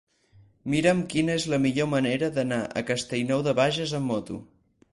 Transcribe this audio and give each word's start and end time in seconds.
Mira'm 0.73 1.03
quina 1.11 1.35
és 1.41 1.45
la 1.51 1.59
millor 1.67 1.89
manera 1.91 2.31
d'anar 2.39 2.59
a 2.81 2.85
Castellnou 2.89 3.47
de 3.49 3.57
Bages 3.61 3.97
amb 4.01 4.13
moto. 4.15 4.43